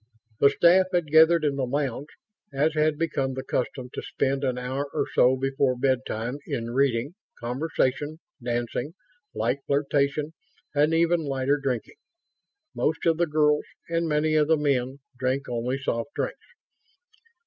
[0.39, 2.07] The staff had gathered in the lounge,
[2.51, 7.13] as had become the custom, to spend an hour or so before bedtime in reading,
[7.39, 8.95] conversation, dancing,
[9.35, 10.33] light flirtation
[10.73, 11.97] and even lighter drinking.
[12.73, 16.47] Most of the girls, and many of the men, drank only soft drinks.